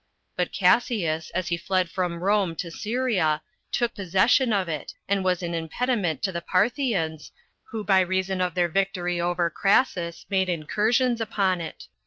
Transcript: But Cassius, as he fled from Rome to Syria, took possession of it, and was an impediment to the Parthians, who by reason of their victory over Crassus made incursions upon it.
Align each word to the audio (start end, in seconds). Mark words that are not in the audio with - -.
But 0.35 0.51
Cassius, 0.51 1.29
as 1.35 1.49
he 1.49 1.57
fled 1.57 1.87
from 1.87 2.23
Rome 2.23 2.55
to 2.55 2.71
Syria, 2.71 3.43
took 3.71 3.93
possession 3.93 4.51
of 4.51 4.67
it, 4.67 4.95
and 5.07 5.23
was 5.23 5.43
an 5.43 5.53
impediment 5.53 6.23
to 6.23 6.31
the 6.31 6.41
Parthians, 6.41 7.31
who 7.65 7.83
by 7.83 7.99
reason 7.99 8.41
of 8.41 8.55
their 8.55 8.67
victory 8.67 9.21
over 9.21 9.51
Crassus 9.51 10.25
made 10.27 10.49
incursions 10.49 11.21
upon 11.21 11.61
it. 11.61 11.87